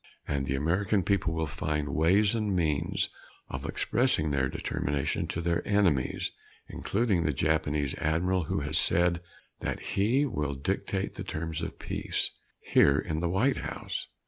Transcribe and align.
And 0.27 0.47
the 0.47 0.55
American 0.55 1.03
people 1.03 1.31
will 1.31 1.45
find 1.45 1.89
ways 1.89 2.33
and 2.33 2.55
means 2.55 3.09
of 3.49 3.67
expressing 3.67 4.31
their 4.31 4.49
determination 4.49 5.27
to 5.27 5.41
their 5.41 5.61
enemies, 5.67 6.31
including 6.67 7.21
the 7.21 7.31
Japanese 7.33 7.93
Admiral 7.99 8.45
who 8.45 8.61
has 8.61 8.79
said 8.79 9.21
that 9.59 9.79
he 9.95 10.25
will 10.25 10.55
dictate 10.55 11.13
the 11.13 11.23
terms 11.23 11.61
of 11.61 11.77
peace 11.77 12.31
here 12.61 12.97
in 12.97 13.19
the 13.19 13.29
White 13.29 13.57
House. 13.57 14.07